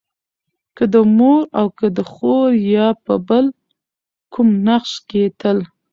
[0.75, 3.45] که د مور او که د خور يا په بل
[4.33, 5.57] کوم نقش کې تل